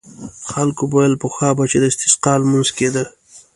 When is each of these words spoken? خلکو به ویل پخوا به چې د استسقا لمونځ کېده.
خلکو 0.51 0.83
به 0.89 0.97
ویل 0.97 1.15
پخوا 1.23 1.49
به 1.57 1.63
چې 1.71 1.77
د 1.79 1.83
استسقا 1.91 2.33
لمونځ 2.41 2.69
کېده. 2.77 3.03